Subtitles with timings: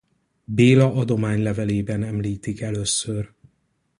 [0.45, 3.31] Béla adománylevelében említik először.